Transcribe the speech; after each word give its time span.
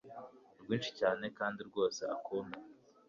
rwinshi 0.61 0.91
cyane 0.99 1.25
kandi 1.37 1.59
rwose 1.69 2.01
akunda 2.15 2.57